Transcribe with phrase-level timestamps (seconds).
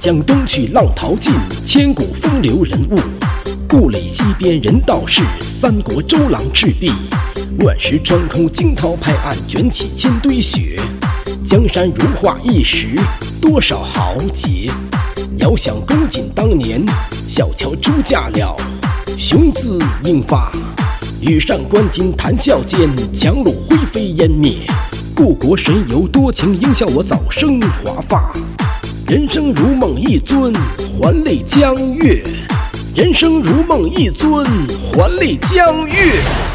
[0.00, 1.30] 江东去，浪淘尽，
[1.62, 2.98] 千古风流人物。
[3.68, 6.90] 故垒西边人道是，三国周郎赤壁。
[7.58, 10.80] 乱石穿空，惊涛拍岸，卷起千堆雪。
[11.46, 12.98] 江山如画一时，
[13.42, 14.70] 多少豪杰。
[15.36, 16.82] 遥想公瑾当年，
[17.28, 18.56] 小乔出嫁了，
[19.18, 20.50] 雄姿英发。
[21.20, 24.66] 羽扇纶巾谈笑间，樯橹灰飞烟灭。
[25.14, 28.32] 故国神游多情，应笑我早生华发。
[29.10, 30.54] 人生如梦一尊，
[31.02, 32.22] 还酹江月。
[32.94, 34.46] 人生如梦一尊，
[34.94, 36.49] 还酹江月。